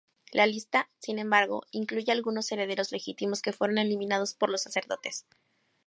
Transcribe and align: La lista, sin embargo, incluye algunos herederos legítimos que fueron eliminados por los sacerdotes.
La 0.31 0.47
lista, 0.47 0.89
sin 0.97 1.19
embargo, 1.19 1.61
incluye 1.69 2.11
algunos 2.11 2.51
herederos 2.51 2.91
legítimos 2.91 3.43
que 3.43 3.53
fueron 3.53 3.77
eliminados 3.77 4.33
por 4.33 4.49
los 4.49 4.63
sacerdotes. 4.63 5.27